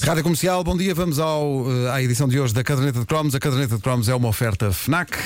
Rádio 0.00 0.22
Comercial, 0.22 0.64
bom 0.64 0.76
dia. 0.76 0.94
Vamos 0.94 1.18
ao, 1.18 1.70
eh, 1.70 1.90
à 1.90 2.02
edição 2.02 2.26
de 2.26 2.40
hoje 2.40 2.54
da 2.54 2.64
Caderneta 2.64 3.00
de 3.00 3.06
Cromos. 3.06 3.34
A 3.34 3.38
Caderneta 3.38 3.76
de 3.76 3.82
Cromos 3.82 4.08
é 4.08 4.14
uma 4.14 4.28
oferta 4.28 4.72
FNAC. 4.72 5.18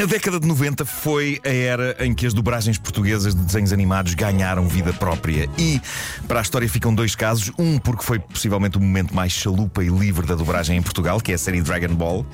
A 0.00 0.06
década 0.06 0.38
de 0.38 0.46
90 0.46 0.84
foi 0.84 1.40
a 1.44 1.48
era 1.48 1.96
em 1.98 2.14
que 2.14 2.24
as 2.24 2.32
dobragens 2.32 2.78
portuguesas 2.78 3.34
de 3.34 3.42
desenhos 3.42 3.72
animados 3.72 4.14
ganharam 4.14 4.68
vida 4.68 4.92
própria. 4.92 5.48
E 5.58 5.80
para 6.28 6.38
a 6.38 6.42
história 6.42 6.68
ficam 6.68 6.94
dois 6.94 7.16
casos. 7.16 7.50
Um, 7.58 7.78
porque 7.80 8.04
foi 8.04 8.20
possivelmente 8.20 8.76
o 8.78 8.80
momento 8.80 9.12
mais 9.12 9.32
chalupa 9.32 9.82
e 9.82 9.88
livre 9.88 10.24
da 10.24 10.36
dobragem 10.36 10.76
em 10.78 10.82
Portugal, 10.82 11.20
que 11.20 11.32
é 11.32 11.34
a 11.34 11.38
série 11.38 11.60
Dragon 11.60 11.92
Ball. 11.96 12.24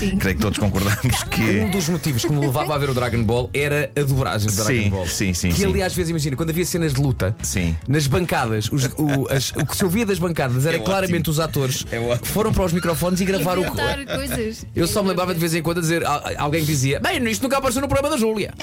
Sim. 0.00 0.16
Creio 0.18 0.34
que 0.36 0.42
todos 0.42 0.58
concordamos 0.58 1.22
que. 1.30 1.60
Um 1.60 1.70
dos 1.70 1.88
motivos 1.88 2.24
que 2.24 2.32
me 2.32 2.40
levava 2.40 2.74
a 2.74 2.78
ver 2.78 2.90
o 2.90 2.94
Dragon 2.94 3.22
Ball 3.22 3.48
era 3.54 3.92
a 3.96 4.02
dobragem 4.02 4.48
do 4.48 4.56
Dragon 4.56 4.82
Sim, 4.82 4.90
Ball. 4.90 5.06
sim, 5.06 5.32
sim, 5.32 5.50
Que 5.50 5.58
sim. 5.58 5.66
aliás, 5.66 5.92
às 5.92 5.96
vezes, 5.96 6.10
imagina, 6.10 6.34
quando 6.36 6.50
havia 6.50 6.66
cenas 6.66 6.92
de 6.92 7.00
luta, 7.00 7.36
Sim. 7.40 7.76
nas 7.86 8.08
bancadas, 8.08 8.68
os- 8.72 8.86
o, 8.96 9.28
as- 9.30 9.52
o 9.54 9.64
que 9.64 9.76
se 9.76 9.84
ouvia 9.84 10.04
das 10.04 10.18
bancadas 10.18 10.66
era 10.66 10.76
É 10.76 10.80
claramente 10.80 11.30
ótimo. 11.30 11.32
os 11.34 11.38
atores 11.40 11.86
É 11.92 12.00
foram 12.24 12.52
para 12.52 12.64
os 12.64 12.72
microfones 12.72 13.20
e 13.20 13.24
gravaram 13.24 13.62
o. 13.62 13.66
Coisas. 14.12 14.66
Eu 14.74 14.88
só 14.88 15.04
me 15.04 15.10
lembrava 15.10 15.32
de 15.32 15.38
vez 15.38 15.54
em 15.54 15.62
quando 15.62 15.78
a 15.78 15.80
dizer, 15.80 16.02
alguém 16.36 16.64
dizia, 16.64 16.98
bem, 17.20 17.30
isto 17.30 17.42
nunca 17.42 17.58
apareceu 17.58 17.80
no 17.80 17.88
programa 17.88 18.14
da 18.14 18.20
Júlia. 18.20 18.52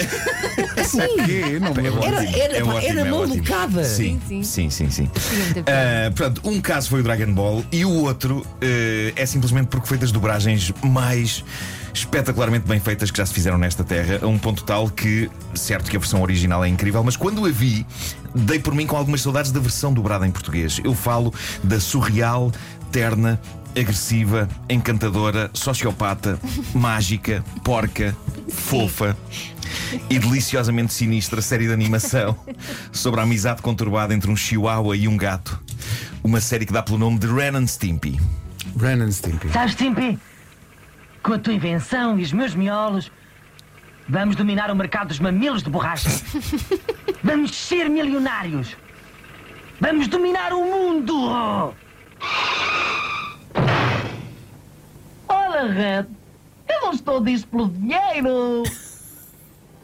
Quê? 1.25 1.59
Não 1.59 1.73
lembro. 1.73 2.03
Era, 2.03 2.23
era, 2.23 2.57
É 2.57 2.63
ótimo, 2.63 2.77
era 2.79 2.99
é 3.01 3.03
malucada. 3.03 3.83
Sim, 3.83 4.19
Sim, 4.27 4.43
sim, 4.43 4.69
sim, 4.69 4.89
sim. 4.89 5.09
Ah, 5.67 6.11
pronto, 6.13 6.41
um 6.43 6.59
caso 6.61 6.89
foi 6.89 7.01
o 7.01 7.03
Dragon 7.03 7.31
Ball 7.33 7.63
e 7.71 7.85
o 7.85 7.91
outro 7.91 8.45
eh, 8.61 9.13
é 9.15 9.25
simplesmente 9.25 9.67
porque 9.67 9.87
foi 9.87 9.97
das 9.97 10.11
dobragens 10.11 10.73
mais 10.83 11.43
espetacularmente 11.93 12.67
bem 12.67 12.79
feitas 12.79 13.11
que 13.11 13.17
já 13.17 13.25
se 13.25 13.33
fizeram 13.33 13.57
nesta 13.57 13.83
terra, 13.83 14.19
a 14.21 14.27
um 14.27 14.37
ponto 14.37 14.63
tal 14.63 14.89
que, 14.89 15.29
certo 15.55 15.89
que 15.89 15.97
a 15.97 15.99
versão 15.99 16.21
original 16.21 16.63
é 16.63 16.67
incrível, 16.67 17.03
mas 17.03 17.17
quando 17.17 17.45
a 17.45 17.49
vi, 17.49 17.85
dei 18.33 18.59
por 18.59 18.73
mim 18.73 18.85
com 18.85 18.95
algumas 18.95 19.21
saudades 19.21 19.51
da 19.51 19.59
versão 19.59 19.91
dobrada 19.93 20.25
em 20.25 20.31
português. 20.31 20.79
Eu 20.83 20.93
falo 20.93 21.33
da 21.63 21.79
surreal, 21.79 22.51
terna, 22.91 23.39
agressiva, 23.77 24.47
encantadora, 24.69 25.49
sociopata, 25.53 26.39
mágica, 26.73 27.43
porca, 27.63 28.15
fofa 28.49 29.15
e 30.09 30.19
deliciosamente 30.19 30.93
sinistra 30.93 31.41
série 31.41 31.67
de 31.67 31.73
animação 31.73 32.37
sobre 32.91 33.19
a 33.19 33.23
amizade 33.23 33.61
conturbada 33.61 34.13
entre 34.13 34.29
um 34.29 34.35
chihuahua 34.35 34.95
e 34.95 35.07
um 35.07 35.17
gato. 35.17 35.59
Uma 36.23 36.41
série 36.41 36.65
que 36.65 36.73
dá 36.73 36.83
pelo 36.83 36.97
nome 36.97 37.17
de 37.19 37.27
Ren 37.27 37.55
and 37.55 37.67
Stimpy. 37.67 38.19
Ren 38.79 39.01
and 39.01 39.11
Stimpy. 39.11 39.49
Sabes, 39.49 39.73
Stimpy? 39.73 40.19
Com 41.23 41.33
a 41.33 41.39
tua 41.39 41.53
invenção 41.53 42.19
e 42.19 42.23
os 42.23 42.31
meus 42.31 42.55
miolos, 42.55 43.11
vamos 44.07 44.35
dominar 44.35 44.71
o 44.71 44.75
mercado 44.75 45.09
dos 45.09 45.19
mamilos 45.19 45.63
de 45.63 45.69
borracha. 45.69 46.09
Vamos 47.21 47.53
ser 47.53 47.89
milionários. 47.89 48.77
Vamos 49.79 50.07
dominar 50.07 50.53
o 50.53 50.63
mundo. 50.63 51.73
Eu 56.67 56.81
não 56.81 56.91
estou 56.91 57.21
disso 57.21 57.47
pelo 57.47 57.69
dinheiro. 57.69 58.63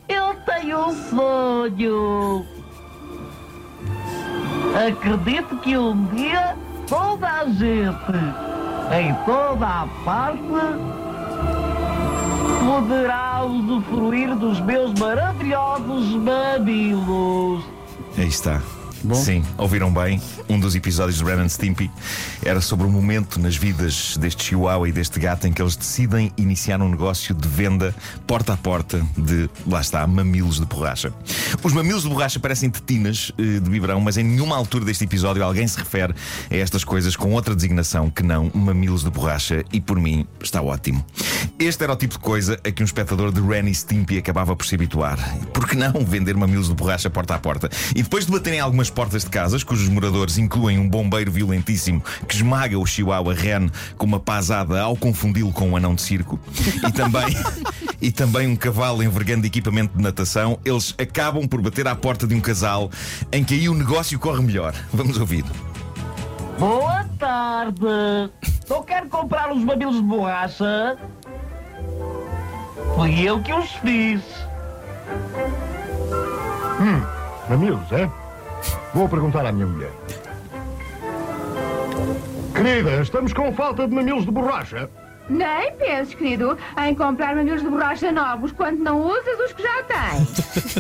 Eu 0.08 0.36
tenho 0.46 0.88
um 0.88 1.10
sonho. 1.10 2.46
Acredito 4.88 5.58
que 5.58 5.78
um 5.78 6.06
dia 6.08 6.56
toda 6.88 7.28
a 7.28 7.46
gente, 7.46 8.14
em 8.94 9.14
toda 9.26 9.66
a 9.66 9.88
parte, 10.04 10.42
poderá 12.66 13.44
usufruir 13.46 14.36
dos 14.36 14.60
meus 14.60 14.94
maravilhosos 15.00 16.16
mamilos. 16.16 17.64
Aí 18.18 18.28
está. 18.28 18.62
Bom. 19.06 19.16
Sim, 19.16 19.44
ouviram 19.58 19.94
bem. 19.94 20.20
Um 20.50 20.60
dos 20.60 20.76
episódios 20.76 21.20
de 21.20 21.24
Ren 21.24 21.42
and 21.42 21.50
Stimpy 21.50 21.92
era 22.44 22.60
sobre 22.60 22.88
o 22.88 22.90
momento 22.90 23.40
nas 23.40 23.56
vidas 23.56 24.18
deste 24.18 24.44
chihuahua 24.44 24.90
e 24.90 24.92
deste 24.92 25.20
gato 25.20 25.46
em 25.46 25.54
que 25.54 25.62
eles 25.62 25.76
decidem 25.76 26.32
iniciar 26.38 26.82
um 26.82 26.90
negócio 26.90 27.36
de 27.36 27.48
venda 27.48 27.94
porta 28.26 28.54
a 28.54 28.58
porta 28.58 29.06
de, 29.16 29.48
lá 29.68 29.80
está, 29.80 30.08
mamilos 30.08 30.60
de 30.60 30.66
borracha. 30.66 31.14
Os 31.62 31.72
mamilos 31.72 32.02
de 32.02 32.10
borracha 32.10 32.40
parecem 32.40 32.70
tetinas 32.70 33.32
eh, 33.38 33.60
de 33.60 33.70
biberão, 33.70 34.02
mas 34.02 34.18
em 34.18 34.24
nenhuma 34.24 34.56
altura 34.56 34.86
deste 34.86 35.04
episódio 35.04 35.44
alguém 35.44 35.68
se 35.68 35.78
refere 35.78 36.16
a 36.50 36.56
estas 36.56 36.84
coisas 36.84 37.16
com 37.16 37.32
outra 37.34 37.56
designação 37.56 38.10
que 38.10 38.24
não 38.24 38.50
mamilos 38.54 39.04
de 39.04 39.12
borracha 39.12 39.64
e 39.72 39.80
por 39.80 40.00
mim 40.00 40.26
está 40.42 40.62
ótimo. 40.62 41.06
Este 41.60 41.84
era 41.84 41.94
o 41.94 41.96
tipo 41.96 42.16
de 42.16 42.20
coisa 42.20 42.60
a 42.66 42.72
que 42.72 42.82
um 42.82 42.86
espectador 42.86 43.32
de 43.32 43.40
Ren 43.40 43.70
e 43.70 43.76
Stimpy 43.76 44.18
acabava 44.18 44.56
por 44.56 44.66
se 44.66 44.74
habituar. 44.74 45.18
Por 45.54 45.68
que 45.68 45.76
não 45.76 45.94
vender 46.04 46.36
mamilos 46.36 46.68
de 46.68 46.74
borracha 46.74 47.10
porta 47.10 47.36
a 47.36 47.40
porta? 47.40 47.70
E 47.96 48.02
depois 48.02 48.26
de 48.26 48.32
baterem 48.32 48.60
algumas 48.60 48.90
portas 48.96 49.26
de 49.26 49.30
casas, 49.30 49.62
cujos 49.62 49.90
moradores 49.90 50.38
incluem 50.38 50.80
um 50.80 50.90
bombeiro 50.90 51.30
violentíssimo 51.30 52.02
que 52.26 52.38
esmaga 52.38 52.80
o 52.80 52.86
chihuahua 52.86 53.34
Ren 53.34 53.70
com 53.98 54.06
uma 54.06 54.22
pasada 54.22 54.82
ao 54.82 54.96
confundi-lo 54.96 55.52
com 55.52 55.72
um 55.72 55.76
anão 55.76 55.94
de 55.94 56.02
circo, 56.02 56.40
e 56.88 56.92
também, 56.94 57.26
e 58.02 58.10
também 58.10 58.48
um 58.48 58.56
cavalo 58.56 59.04
envergando 59.04 59.46
equipamento 59.46 59.98
de 59.98 60.02
natação, 60.02 60.58
eles 60.64 60.96
acabam 60.98 61.46
por 61.46 61.62
bater 61.62 61.86
à 61.90 61.94
porta 61.94 62.26
de 62.26 62.34
um 62.34 62.40
casal 62.40 62.90
em 63.34 63.44
que 63.44 63.54
aí 63.54 63.68
o 63.68 63.74
negócio 63.74 64.18
corre 64.18 64.42
melhor. 64.42 64.74
Vamos 64.94 65.18
ouvir. 65.18 65.44
Boa 66.58 67.04
tarde. 67.20 68.32
Não 68.70 68.82
quero 68.82 69.10
comprar 69.10 69.52
os 69.52 69.62
mamilos 69.62 69.98
de 69.98 70.04
borracha. 70.04 70.98
Fui 72.96 73.28
eu 73.28 73.42
que 73.42 73.54
os 73.54 73.70
fiz. 73.74 74.22
Mamilos, 77.50 77.92
é? 77.92 78.10
Vou 78.94 79.10
perguntar 79.10 79.46
à 79.46 79.52
minha 79.52 79.66
mulher. 79.66 79.92
Querida, 82.54 83.02
estamos 83.02 83.34
com 83.34 83.52
falta 83.54 83.88
de 83.88 83.94
mamilos 83.94 84.26
de 84.26 84.32
borracha. 84.32 84.90
Nem 85.28 85.74
penses, 85.74 86.14
querido, 86.14 86.58
em 86.82 86.96
comprar 86.96 87.36
mamilos 87.36 87.62
de 87.62 87.70
borracha 87.70 88.12
novos 88.12 88.52
quando 88.52 88.80
não 88.80 89.02
usas 89.02 89.40
os 89.46 89.54
que 89.54 89.64
já 89.64 89.84
tens. 89.84 90.80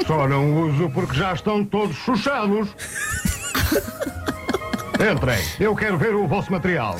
Só 0.06 0.28
não 0.28 0.68
uso 0.68 0.90
porque 0.90 1.16
já 1.16 1.32
estão 1.32 1.64
todos 1.64 1.96
chuchados. 1.96 2.74
Entrem, 4.94 5.40
eu 5.60 5.74
quero 5.74 5.98
ver 5.98 6.14
o 6.14 6.26
vosso 6.26 6.50
material. 6.52 6.96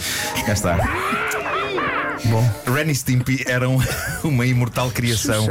Cá 0.46 0.52
está. 0.52 0.76
Bom, 2.26 2.42
Ren 2.74 2.90
e 2.90 2.94
Stimpy 2.94 3.44
eram 3.46 3.80
uma 4.24 4.44
imortal 4.44 4.90
criação 4.90 5.46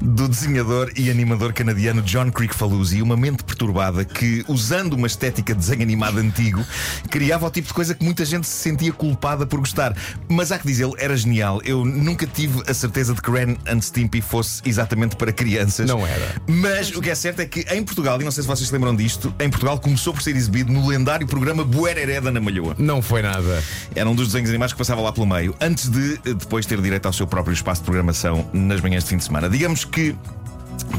do 0.00 0.26
desenhador 0.26 0.90
e 0.96 1.10
animador 1.10 1.52
canadiano 1.52 2.00
John 2.00 2.30
Crickfalusi, 2.30 3.02
uma 3.02 3.14
mente 3.14 3.44
perturbada 3.44 4.06
que, 4.06 4.42
usando 4.48 4.94
uma 4.94 5.06
estética 5.06 5.52
de 5.52 5.60
desenho 5.60 5.82
animado 5.82 6.16
antigo, 6.16 6.64
criava 7.10 7.46
o 7.46 7.50
tipo 7.50 7.68
de 7.68 7.74
coisa 7.74 7.94
que 7.94 8.02
muita 8.02 8.24
gente 8.24 8.46
se 8.46 8.54
sentia 8.54 8.90
culpada 8.90 9.44
por 9.44 9.58
gostar. 9.60 9.94
Mas 10.30 10.50
há 10.50 10.58
que 10.58 10.66
dizer, 10.66 10.88
era 10.96 11.14
genial. 11.14 11.60
Eu 11.62 11.84
nunca 11.84 12.26
tive 12.26 12.62
a 12.66 12.72
certeza 12.72 13.12
de 13.12 13.20
que 13.20 13.30
Ren 13.30 13.54
and 13.66 13.82
Stimpy 13.82 14.22
fosse 14.22 14.62
exatamente 14.64 15.14
para 15.14 15.30
crianças. 15.30 15.86
Não 15.86 16.06
era. 16.06 16.36
Mas 16.46 16.90
o 16.96 17.02
que 17.02 17.10
é 17.10 17.14
certo 17.14 17.40
é 17.40 17.44
que 17.44 17.66
em 17.70 17.84
Portugal, 17.84 18.18
e 18.18 18.24
não 18.24 18.30
sei 18.30 18.44
se 18.44 18.48
vocês 18.48 18.66
se 18.66 18.72
lembram 18.72 18.96
disto, 18.96 19.34
em 19.38 19.50
Portugal 19.50 19.78
começou 19.78 20.14
por 20.14 20.22
ser 20.22 20.34
exibido 20.34 20.72
no 20.72 20.88
lendário 20.88 21.26
programa 21.26 21.64
Buereré 21.64 22.18
da 22.18 22.30
Ana 22.30 22.40
Malhoa. 22.40 22.74
Não 22.78 23.02
foi 23.02 23.20
nada. 23.20 23.62
Era 23.94 24.08
um 24.08 24.14
dos 24.14 24.28
desenhos 24.28 24.48
animados 24.48 24.72
que 24.72 24.78
passava 24.78 25.02
lá 25.02 25.12
pelo 25.12 25.26
meio, 25.26 25.54
antes 25.60 25.90
de 25.90 26.14
eh, 26.24 26.34
depois 26.62 26.66
ter 26.66 26.80
direito 26.80 27.06
ao 27.06 27.12
seu 27.12 27.26
próprio 27.26 27.52
espaço 27.52 27.80
de 27.80 27.84
programação 27.84 28.46
nas 28.52 28.80
manhãs 28.80 29.04
de 29.04 29.10
fim 29.10 29.16
de 29.16 29.24
semana. 29.24 29.48
Digamos 29.48 29.84
que. 29.84 30.16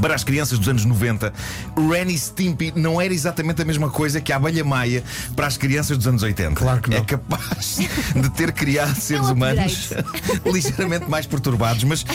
Para 0.02 0.16
as 0.16 0.24
crianças 0.24 0.60
dos 0.60 0.68
anos 0.68 0.84
90, 0.86 1.32
Ren 1.78 2.12
e 2.12 2.18
Stimpy 2.18 2.74
não 2.76 3.00
era 3.00 3.14
exatamente 3.14 3.62
a 3.62 3.66
mesma 3.66 3.90
coisa 3.90 4.20
que 4.20 4.34
a 4.34 4.36
abelha 4.36 4.64
maia 4.64 5.04
para 5.36 5.48
as 5.48 5.56
crianças 5.56 5.98
dos 5.98 6.08
anos 6.08 6.24
80. 6.24 6.56
Claro 6.56 6.82
que 6.82 6.90
não. 6.90 6.98
É 6.98 7.02
capaz 7.02 7.78
de 8.14 8.30
ter 8.32 8.52
criado 8.52 8.96
seres 9.00 9.28
um 9.28 9.34
humanos 9.34 9.92
ligeiramente 10.46 11.10
mais 11.10 11.26
perturbados, 11.26 11.84
mas 11.86 12.06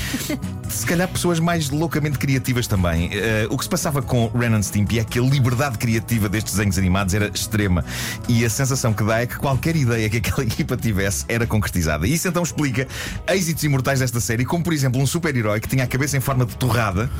se 0.69 0.87
calhar 0.87 1.09
pessoas 1.09 1.41
mais 1.41 1.71
loucamente 1.71 2.19
criativas 2.19 2.67
também. 2.67 3.11
Eh, 3.13 3.47
o 3.51 3.57
que 3.57 3.65
se 3.65 3.71
passava 3.71 4.03
com 4.03 4.29
Ren 4.29 4.55
and 4.55 4.63
Stimpy 4.63 4.99
é 4.99 5.05
que 5.05 5.19
a 5.19 5.23
liberdade 5.23 5.79
criativa 5.79 6.29
destes 6.29 6.55
desenhos 6.55 6.77
animados 6.79 7.15
era 7.15 7.29
extrema 7.29 7.85
e 8.29 8.45
a 8.45 8.51
sensação 8.51 8.93
que 8.93 9.03
dá 9.03 9.21
é 9.21 9.27
que 9.27 9.37
qualquer 9.39 9.77
ideia 9.77 10.11
que 10.11 10.19
aquela 10.19 10.43
equipa 10.45 10.77
tivesse 10.77 11.25
era 11.29 11.47
concretizada. 11.47 12.07
E 12.07 12.13
isso 12.13 12.29
então 12.29 12.43
explica 12.43 12.87
êxitos 13.29 13.65
imortais 13.65 14.01
desta 14.01 14.21
série, 14.21 14.45
como 14.45 14.63
por 14.63 14.73
exemplo 14.73 15.01
um 15.01 15.07
super-herói 15.07 15.61
que 15.61 15.69
tinha 15.69 15.85
a 15.85 15.87
cabeça 15.87 16.17
em 16.17 16.21
forma 16.21 16.45
de 16.45 16.55
torrada 16.57 17.11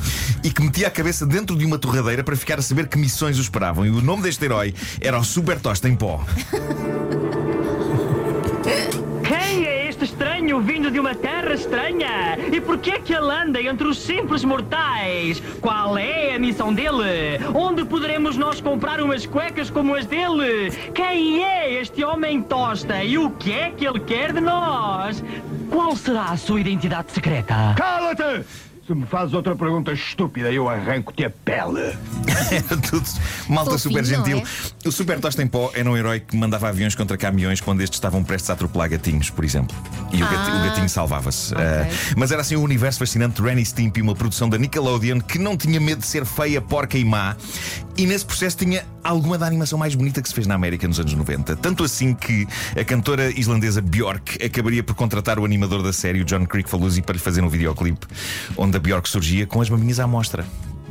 e 0.43 0.51
que 0.51 0.61
metia 0.61 0.87
a 0.87 0.91
cabeça 0.91 1.25
dentro 1.25 1.55
de 1.55 1.65
uma 1.65 1.77
torradeira 1.77 2.23
para 2.23 2.35
ficar 2.35 2.59
a 2.59 2.61
saber 2.61 2.87
que 2.87 2.97
missões 2.97 3.37
o 3.37 3.41
esperavam. 3.41 3.85
E 3.85 3.89
o 3.89 4.01
nome 4.01 4.23
deste 4.23 4.45
herói 4.45 4.73
era 5.01 5.17
o 5.19 5.23
Super 5.23 5.59
Tosta 5.59 5.87
em 5.87 5.95
Pó. 5.95 6.25
vindo 10.61 10.91
de 10.91 10.99
uma 10.99 11.15
terra 11.15 11.53
estranha? 11.53 12.37
E 12.51 12.59
por 12.59 12.77
que 12.77 12.91
é 12.91 12.99
que 12.99 13.13
ele 13.13 13.31
anda 13.31 13.61
entre 13.61 13.87
os 13.87 13.97
simples 13.99 14.43
mortais? 14.43 15.41
Qual 15.61 15.97
é 15.97 16.35
a 16.35 16.39
missão 16.39 16.73
dele? 16.73 17.39
Onde 17.53 17.85
poderemos 17.85 18.37
nós 18.37 18.59
comprar 18.59 19.01
umas 19.01 19.25
cuecas 19.25 19.69
como 19.69 19.95
as 19.95 20.05
dele? 20.05 20.71
Quem 20.93 21.43
é 21.43 21.81
este 21.81 22.03
homem 22.03 22.41
tosta 22.41 23.03
e 23.03 23.17
o 23.17 23.31
que 23.31 23.51
é 23.51 23.71
que 23.71 23.85
ele 23.85 23.99
quer 23.99 24.33
de 24.33 24.41
nós? 24.41 25.23
Qual 25.69 25.95
será 25.95 26.25
a 26.25 26.37
sua 26.37 26.59
identidade 26.59 27.11
secreta? 27.11 27.75
Cala-te! 27.77 28.68
Se 28.89 28.95
me 28.95 29.05
fazes 29.05 29.35
outra 29.35 29.55
pergunta 29.55 29.91
estúpida, 29.91 30.51
eu 30.51 30.67
arranco-te 30.67 31.23
a 31.23 31.29
pele. 31.29 31.95
Tudo 32.89 33.05
malta 33.47 33.71
Fofinho, 33.71 33.79
super 33.79 34.05
gentil. 34.05 34.37
não 34.37 34.43
O 34.85 34.91
Super 34.91 35.19
Tosta 35.19 35.41
em 35.43 35.47
Pó 35.47 35.71
era 35.73 35.89
um 35.89 35.97
herói 35.97 36.19
que 36.19 36.35
mandava 36.37 36.69
aviões 36.69 36.95
contra 36.95 37.17
caminhões 37.17 37.61
quando 37.61 37.81
estes 37.81 37.97
estavam 37.97 38.23
prestes 38.23 38.49
a 38.49 38.53
atropelar 38.53 38.89
gatinhos, 38.89 39.29
por 39.29 39.43
exemplo. 39.45 39.75
E 40.11 40.21
o, 40.21 40.25
gati- 40.27 40.51
o 40.51 40.63
gatinho 40.69 40.89
salvava-se. 40.89 41.53
Ah, 41.55 41.87
mas 42.17 42.31
era 42.31 42.41
assim 42.41 42.55
o 42.55 42.61
universo 42.61 42.99
fascinante 42.99 43.41
de 43.41 43.47
Ren 43.47 43.59
e 43.59 43.65
Stimpy, 43.65 44.01
uma 44.01 44.15
produção 44.15 44.49
da 44.49 44.57
Nickelodeon 44.57 45.19
que 45.21 45.37
não 45.39 45.55
tinha 45.57 45.79
medo 45.79 45.99
de 45.99 46.07
ser 46.07 46.25
feia, 46.25 46.61
porca 46.61 46.97
e 46.97 47.05
má. 47.05 47.35
E 47.97 48.05
nesse 48.05 48.25
processo 48.25 48.55
tinha 48.57 48.85
alguma 49.03 49.37
da 49.37 49.45
animação 49.45 49.77
mais 49.77 49.93
bonita 49.93 50.21
que 50.21 50.29
se 50.29 50.33
fez 50.33 50.47
na 50.47 50.55
América 50.55 50.87
nos 50.87 50.99
anos 50.99 51.13
90. 51.13 51.57
Tanto 51.57 51.83
assim 51.83 52.13
que 52.13 52.47
a 52.79 52.83
cantora 52.85 53.29
islandesa 53.37 53.81
Björk 53.81 54.41
acabaria 54.43 54.81
por 54.81 54.95
contratar 54.95 55.37
o 55.37 55.43
animador 55.43 55.83
da 55.83 55.91
série, 55.91 56.21
o 56.21 56.25
John 56.25 56.45
Crickfalusi, 56.45 57.01
para 57.01 57.13
lhe 57.13 57.19
fazer 57.19 57.41
um 57.43 57.49
videoclipe 57.49 58.07
onde 58.57 58.77
a 58.77 58.79
Björk 58.79 59.09
surgia 59.09 59.45
com 59.45 59.61
as 59.61 59.69
maminhas 59.69 59.99
à 59.99 60.07
mostra. 60.07 60.45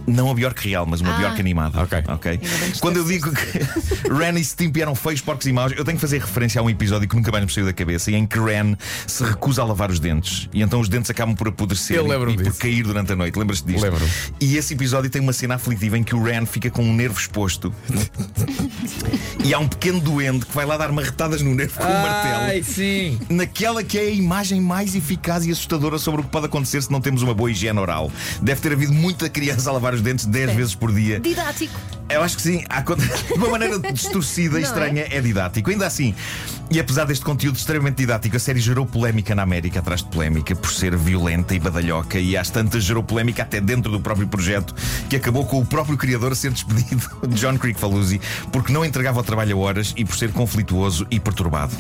Não 0.08 0.30
a 0.30 0.34
Bjork 0.34 0.66
real, 0.68 0.86
mas 0.86 1.00
uma 1.00 1.14
Ah. 1.14 1.18
Bjork 1.18 1.40
animada. 1.40 1.80
Ok. 1.82 2.02
ok. 2.08 2.38
bem 2.38 2.70
que 2.72 2.80
Quando 2.80 2.96
eu 2.96 3.04
digo 3.04 3.30
que 3.32 3.58
Ren 4.12 4.38
e 4.38 4.44
Stimpy 4.44 4.82
eram 4.82 4.94
feios, 4.94 5.20
porcos 5.20 5.46
e 5.46 5.52
maus, 5.52 5.72
eu 5.76 5.84
tenho 5.84 5.96
que 5.96 6.00
fazer 6.00 6.18
referência 6.20 6.60
a 6.60 6.64
um 6.64 6.70
episódio 6.70 7.08
que 7.08 7.14
nunca 7.16 7.30
mais 7.30 7.44
me 7.44 7.52
saiu 7.52 7.66
da 7.66 7.72
cabeça, 7.72 8.10
em 8.10 8.26
que 8.26 8.38
Ren 8.38 8.74
se 9.06 9.22
recusa 9.24 9.62
a 9.62 9.64
lavar 9.64 9.90
os 9.90 10.00
dentes 10.00 10.48
e 10.52 10.62
então 10.62 10.80
os 10.80 10.88
dentes 10.88 11.10
acabam 11.10 11.34
por 11.34 11.48
apodrecer 11.48 12.00
e, 12.00 12.00
e 12.00 12.06
por 12.36 12.36
disso. 12.36 12.58
cair 12.58 12.82
durante 12.82 13.12
a 13.12 13.16
noite. 13.16 13.38
Lembras-te 13.38 13.66
disto? 13.66 13.82
Lembro-me. 13.82 14.10
E 14.40 14.56
esse 14.56 14.74
episódio 14.74 15.10
tem 15.10 15.20
uma 15.20 15.32
cena 15.32 15.54
aflitiva 15.56 15.98
em 15.98 16.02
que 16.02 16.14
o 16.14 16.22
Ren 16.22 16.46
fica 16.46 16.70
com 16.70 16.82
um 16.82 16.94
nervo 16.94 17.18
exposto 17.18 17.72
e 19.44 19.54
há 19.54 19.58
um 19.58 19.68
pequeno 19.68 20.00
doente 20.00 20.46
que 20.46 20.54
vai 20.54 20.66
lá 20.66 20.76
dar 20.76 20.90
marretadas 20.92 21.42
no 21.42 21.54
nervo 21.54 21.76
com 21.78 21.84
um 21.84 22.02
martelo 22.02 22.42
Ai, 22.44 22.62
sim. 22.62 23.18
naquela 23.28 23.82
que 23.82 23.98
é 23.98 24.02
a 24.02 24.10
imagem 24.10 24.60
mais 24.60 24.94
eficaz 24.94 25.46
e 25.46 25.50
assustadora 25.50 25.98
sobre 25.98 26.20
o 26.20 26.24
que 26.24 26.30
pode 26.30 26.46
acontecer 26.46 26.82
se 26.82 26.90
não 26.90 27.00
temos 27.00 27.22
uma 27.22 27.34
boa 27.34 27.50
higiene 27.50 27.78
oral. 27.78 28.10
Deve 28.42 28.60
ter 28.60 28.72
havido 28.72 28.92
muita 28.92 29.28
criança 29.28 29.70
a 29.70 29.72
lavar 29.72 29.94
os 29.94 29.97
dentes 30.02 30.26
10 30.26 30.52
vezes 30.52 30.74
por 30.74 30.92
dia. 30.92 31.20
Didático. 31.20 31.78
Eu 32.08 32.22
acho 32.22 32.36
que 32.36 32.42
sim, 32.42 32.64
há 32.68 32.80
de 32.82 33.34
uma 33.34 33.48
maneira 33.48 33.78
distorcida 33.78 34.58
e 34.58 34.62
é? 34.62 34.64
estranha, 34.64 35.06
é? 35.10 35.20
didático. 35.20 35.70
Ainda 35.70 35.86
assim, 35.86 36.14
e 36.70 36.78
apesar 36.78 37.04
deste 37.06 37.24
conteúdo 37.24 37.56
extremamente 37.56 37.96
didático, 37.96 38.36
a 38.36 38.38
série 38.38 38.60
gerou 38.60 38.84
polémica 38.84 39.34
na 39.34 39.42
América 39.42 39.80
atrás 39.80 40.02
de 40.02 40.08
polémica 40.10 40.54
por 40.54 40.70
ser 40.70 40.94
violenta 40.96 41.54
e 41.54 41.58
badalhoca, 41.58 42.18
e 42.18 42.36
às 42.36 42.50
tantas 42.50 42.84
gerou 42.84 43.02
polémica 43.02 43.42
até 43.42 43.58
dentro 43.60 43.90
do 43.90 44.00
próprio 44.00 44.28
projeto, 44.28 44.74
que 45.08 45.16
acabou 45.16 45.46
com 45.46 45.58
o 45.60 45.66
próprio 45.66 45.96
criador 45.96 46.32
a 46.32 46.34
ser 46.34 46.50
despedido, 46.50 47.08
John 47.28 47.56
Crickfalusi, 47.56 48.20
porque 48.52 48.72
não 48.72 48.84
entregava 48.84 49.20
o 49.20 49.22
trabalho 49.22 49.56
a 49.56 49.60
horas 49.60 49.94
e 49.96 50.04
por 50.04 50.16
ser 50.16 50.30
conflituoso 50.32 51.06
e 51.10 51.18
perturbado. 51.18 51.74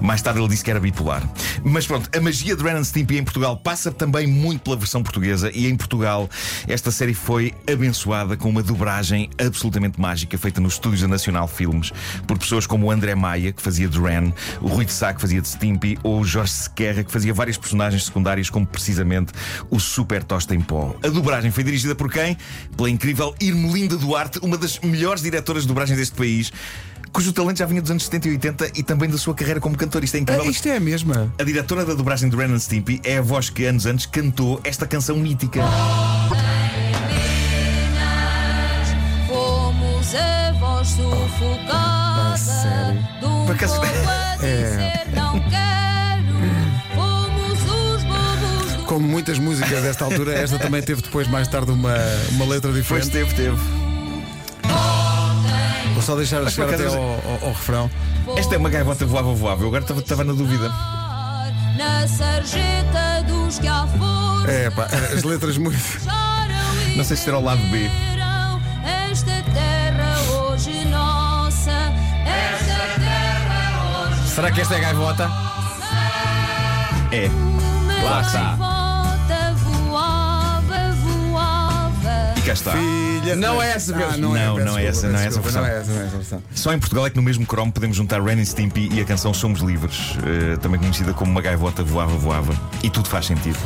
Mais 0.00 0.22
tarde 0.22 0.38
ele 0.38 0.48
disse 0.48 0.62
que 0.62 0.70
era 0.70 0.78
bipolar. 0.78 1.28
Mas 1.64 1.86
pronto, 1.86 2.08
a 2.16 2.20
magia 2.20 2.54
de 2.54 2.62
Ren 2.62 2.84
Stimpy 2.84 3.18
em 3.18 3.24
Portugal 3.24 3.56
passa 3.56 3.90
também 3.90 4.26
muito 4.26 4.62
pela 4.62 4.76
versão 4.76 5.02
portuguesa, 5.02 5.50
e 5.52 5.66
em 5.66 5.76
Portugal 5.76 6.28
esta 6.68 6.92
série 6.92 7.14
foi 7.14 7.52
abençoada 7.70 8.36
com 8.36 8.48
uma 8.48 8.62
dobragem 8.62 9.30
absolutamente 9.36 10.00
mágica 10.00 10.38
feita 10.38 10.60
nos 10.60 10.74
estúdios 10.74 11.02
da 11.02 11.08
Nacional 11.08 11.48
Filmes 11.48 11.92
por 12.26 12.38
pessoas 12.38 12.66
como 12.66 12.86
o 12.86 12.90
André 12.90 13.14
Maia, 13.14 13.52
que 13.52 13.60
fazia 13.60 13.88
de 13.88 13.98
Ren, 13.98 14.27
o 14.60 14.66
Rui 14.68 14.84
de 14.84 14.92
Sá, 14.92 15.12
que 15.12 15.20
fazia 15.20 15.40
de 15.40 15.48
Stimpy, 15.48 15.98
ou 16.02 16.20
o 16.20 16.24
Jorge 16.24 16.52
Sequerra, 16.52 17.04
que 17.04 17.12
fazia 17.12 17.32
vários 17.34 17.56
personagens 17.56 18.04
secundários, 18.04 18.50
como 18.50 18.66
precisamente 18.66 19.32
o 19.70 19.78
Super 19.78 20.22
Tosta 20.24 20.54
em 20.54 20.60
Pó. 20.60 20.94
A 21.02 21.08
dobragem 21.08 21.50
foi 21.50 21.64
dirigida 21.64 21.94
por 21.94 22.10
quem? 22.10 22.36
Pela 22.76 22.90
incrível 22.90 23.34
Irmelinda 23.40 23.96
Duarte, 23.96 24.38
uma 24.42 24.56
das 24.56 24.78
melhores 24.80 25.22
diretoras 25.22 25.62
de 25.62 25.68
dobragem 25.68 25.96
deste 25.96 26.14
país. 26.16 26.52
Cujo 27.12 27.32
talento 27.32 27.56
já 27.58 27.66
vinha 27.66 27.80
dos 27.80 27.90
anos 27.90 28.04
70 28.04 28.28
e 28.28 28.30
80 28.32 28.70
e 28.76 28.82
também 28.82 29.08
da 29.08 29.16
sua 29.16 29.34
carreira 29.34 29.60
como 29.60 29.76
cantora. 29.76 30.04
Isto 30.04 30.16
é 30.16 30.20
incrível. 30.20 30.44
Ah, 30.44 30.48
isto 30.50 30.68
é 30.68 30.76
a 30.76 30.80
mesma. 30.80 31.32
A 31.38 31.42
diretora 31.42 31.84
da 31.84 31.94
dobragem 31.94 32.28
de 32.28 32.36
and 32.42 32.58
Stimpy 32.58 33.00
é 33.02 33.16
a 33.18 33.22
voz 33.22 33.48
que 33.50 33.64
anos 33.64 33.86
antes 33.86 34.04
cantou 34.06 34.60
esta 34.62 34.86
canção 34.86 35.16
mítica. 35.16 35.60
Fomos 39.26 40.14
a 40.14 40.52
voz 40.58 40.88
sufocada 40.88 42.36
sério? 42.36 43.04
Por 43.46 43.54
acaso- 43.54 43.80
a 43.80 43.86
dizer 43.86 44.07
não 45.32 45.40
quero. 45.40 46.28
Fomos 46.94 47.60
os 47.62 48.02
bobos 48.04 48.72
do 48.76 48.82
Como 48.84 49.06
muitas 49.06 49.38
músicas 49.38 49.82
desta 49.82 50.04
altura, 50.04 50.32
esta 50.34 50.58
também 50.58 50.82
teve 50.82 51.02
depois, 51.02 51.26
mais 51.28 51.48
tarde, 51.48 51.70
uma, 51.70 51.94
uma 52.32 52.44
letra 52.44 52.70
Pois 52.70 52.82
diferente. 52.82 53.10
teve, 53.10 53.34
teve. 53.34 53.56
Vou 55.94 56.02
só 56.02 56.14
deixar 56.14 56.42
Mas 56.42 56.54
por 56.54 56.68
chegar 56.68 56.74
até 56.74 56.86
ao, 56.86 57.02
ao- 57.02 57.38
ao 57.42 57.48
refrão. 57.52 57.90
Esta 58.36 58.54
é 58.54 58.58
uma 58.58 58.70
gaivota 58.70 59.04
voava, 59.04 59.32
voava. 59.34 59.62
Eu 59.62 59.68
agora 59.68 59.82
estava- 59.82 60.00
estava 60.00 60.24
na 60.24 60.32
dúvida. 60.32 60.68
na 61.76 62.06
sarjeta 62.08 63.22
dos 63.26 63.58
que 63.58 63.66
há 63.66 63.86
força 63.86 64.50
É 64.50 64.70
pá, 64.70 64.84
as 65.14 65.22
letras 65.24 65.56
muito. 65.56 65.78
Não 66.96 67.04
sei 67.04 67.16
se 67.16 67.24
será 67.24 67.38
o 67.38 67.44
lado 67.44 67.60
B. 67.70 67.90
Será 74.38 74.52
que 74.52 74.60
esta 74.60 74.74
é 74.74 74.76
a 74.78 74.80
gaivota? 74.80 75.28
É. 77.10 77.26
uma 77.26 78.02
Lá 78.08 78.20
está. 78.20 78.38
gaivota 78.38 79.54
voava, 79.88 80.92
voava. 80.92 82.34
E 82.36 82.42
cá 82.42 82.52
está. 82.52 82.70
Filha. 82.70 83.34
Não 83.34 83.60
é 83.60 83.72
essa, 83.72 83.92
Ah, 83.96 83.98
Pedro. 83.98 84.18
não, 84.20 84.36
é, 84.36 84.46
Não, 84.46 84.58
não 84.58 84.78
é 84.78 84.86
essa, 84.86 85.08
não 85.08 85.18
é 85.18 85.26
essa 85.26 85.40
versão. 85.40 85.62
Não 85.62 85.68
é 85.68 85.78
essa, 85.80 85.90
não 85.92 86.00
é 86.00 86.06
essa 86.06 86.16
versão. 86.16 86.42
Só 86.54 86.72
em 86.72 86.78
Portugal 86.78 87.06
é 87.08 87.10
que 87.10 87.16
no 87.16 87.22
mesmo 87.22 87.44
Chrome 87.46 87.72
podemos 87.72 87.96
juntar 87.96 88.22
Ren 88.22 88.40
and 88.40 88.44
Stimpy 88.44 88.88
e 88.92 89.00
a 89.00 89.04
canção 89.04 89.34
Somos 89.34 89.58
Livres, 89.58 90.14
eh, 90.24 90.56
também 90.58 90.78
conhecida 90.78 91.12
como 91.12 91.32
Uma 91.32 91.40
Gaivota 91.40 91.82
Voava, 91.82 92.16
Voava. 92.16 92.54
E 92.84 92.88
tudo 92.88 93.08
faz 93.08 93.26
sentido. 93.26 93.58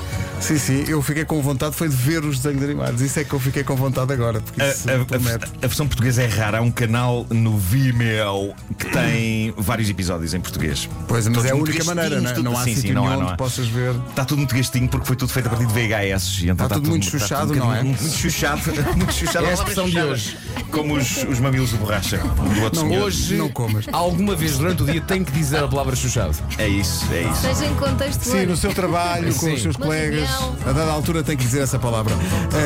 Sim, 0.43 0.59
sim, 0.59 0.85
eu 0.89 1.01
fiquei 1.01 1.25
com 1.25 1.41
vontade 1.41 1.77
foi 1.77 1.89
de 1.89 1.95
ver 1.95 2.25
os 2.25 2.41
desenhos 2.41 2.65
animados. 2.65 3.01
Isso 3.01 3.19
é 3.21 3.25
que 3.25 3.33
eu 3.33 3.39
fiquei 3.39 3.63
com 3.63 3.77
vontade 3.77 4.13
agora. 4.13 4.41
Porque 4.41 4.61
A, 4.61 4.69
isso 4.71 4.91
a- 4.91 4.95
a- 4.95 5.65
a 5.65 5.67
versão 5.69 5.87
portuguesa 5.87 6.23
é 6.23 6.27
rara. 6.27 6.59
Há 6.59 6.61
um 6.61 6.71
canal 6.71 7.25
no 7.31 7.57
Vimeo 7.57 8.53
que 8.77 8.87
tem 8.91 9.55
vários 9.57 9.89
episódios 9.89 10.35
em 10.35 10.41
português. 10.41 10.89
Pois, 11.07 11.27
mas 11.29 11.37
Todos 11.37 11.49
é 11.49 11.53
a 11.53 11.57
muito 11.57 11.69
única 11.71 11.85
maneira, 11.85 12.21
não, 12.21 12.29
é? 12.31 12.33
tudo- 12.33 12.45
não 12.51 12.59
há 12.59 12.65
sim, 12.65 12.75
sim, 12.75 12.93
não 12.93 13.07
há, 13.07 13.11
não 13.13 13.21
onde 13.23 13.33
há. 13.33 13.37
possas 13.37 13.69
ver. 13.69 13.95
Está 14.11 14.25
tudo 14.25 14.39
muito 14.39 14.55
gastinho 14.55 14.89
porque 14.89 15.07
foi 15.07 15.15
tudo 15.15 15.33
feito 15.33 15.47
a 15.47 15.51
partir 15.51 15.67
de 15.67 15.73
VHS. 15.73 16.41
E 16.43 16.49
então 16.51 16.67
Está 16.67 16.75
tudo 16.75 16.91
muito 16.91 17.05
está 17.05 17.19
chuchado, 17.21 17.47
tudo 17.47 17.59
não 17.61 17.75
é? 17.75 17.83
Muito 17.85 18.03
chuchado. 18.03 18.63
muito 18.97 19.13
chuchado. 19.15 19.47
É 19.47 19.51
a 19.51 19.55
expressão 19.55 19.89
de 19.89 20.01
hoje. 20.01 20.37
Como 20.73 20.95
os, 20.97 21.19
os 21.25 21.39
mamilos 21.39 21.71
de 21.71 21.77
borracha 21.77 22.19
do 22.19 22.63
outro 22.63 22.81
Não, 22.83 22.89
senhor. 22.89 23.05
Hoje, 23.05 23.37
Não 23.37 23.49
comas. 23.49 23.85
alguma 23.93 24.35
vez 24.35 24.59
durante 24.59 24.83
o 24.83 24.87
dia, 24.87 25.01
tem 25.01 25.23
que 25.23 25.31
dizer 25.31 25.63
a 25.63 25.69
palavra 25.69 25.95
chuchado. 25.95 26.37
É 26.59 26.67
isso, 26.67 27.07
é 27.13 27.23
isso. 27.31 27.43
Seja 27.43 27.67
em 27.67 27.75
contexto. 27.77 28.25
Sim, 28.25 28.47
no 28.47 28.57
seu 28.57 28.75
trabalho, 28.75 29.33
com 29.37 29.53
os 29.53 29.63
seus 29.63 29.77
colegas. 29.77 30.32
A 30.67 30.73
dada 30.73 30.91
altura 30.91 31.23
tem 31.23 31.37
que 31.37 31.45
dizer 31.45 31.61
essa 31.61 31.79
palavra. 31.79 32.15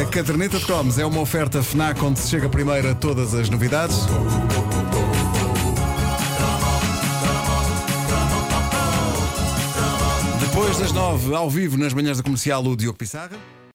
A 0.01 0.05
caderneta 0.07 0.59
de 0.59 0.65
cromos 0.65 0.99
é 0.99 1.07
uma 1.07 1.21
oferta 1.21 1.63
FNAC 1.63 2.03
onde 2.05 2.19
se 2.19 2.29
chega 2.29 2.49
primeiro 2.49 2.91
a 2.91 2.95
todas 2.95 3.35
as 3.35 3.49
novidades. 3.49 4.07
Depois 10.41 10.79
das 10.79 10.93
nove, 10.93 11.35
ao 11.35 11.51
vivo, 11.51 11.77
nas 11.77 11.93
manhãs 11.93 12.17
da 12.17 12.23
comercial, 12.23 12.65
o 12.65 12.77
Diogo 12.77 12.97
Pissarra. 12.99 13.56